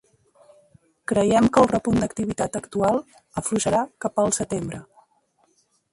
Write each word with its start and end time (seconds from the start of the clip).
Creiem 1.11 1.49
que 1.57 1.61
el 1.65 1.69
repunt 1.73 2.01
d’activitat 2.03 2.57
actual 2.61 2.97
afluixarà 3.43 3.85
cap 4.07 4.21
al 4.25 4.37
setembre. 4.43 4.81